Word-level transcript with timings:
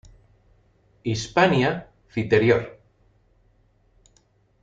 Hispania 1.03 1.85
Citerior 2.15 2.65